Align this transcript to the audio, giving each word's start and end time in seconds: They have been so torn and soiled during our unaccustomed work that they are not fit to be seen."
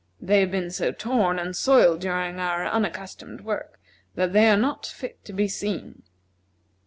They 0.19 0.39
have 0.39 0.49
been 0.49 0.71
so 0.71 0.91
torn 0.91 1.37
and 1.37 1.55
soiled 1.55 2.01
during 2.01 2.39
our 2.39 2.65
unaccustomed 2.65 3.41
work 3.41 3.79
that 4.15 4.33
they 4.33 4.49
are 4.49 4.57
not 4.57 4.83
fit 4.87 5.23
to 5.25 5.31
be 5.33 5.47
seen." 5.47 6.01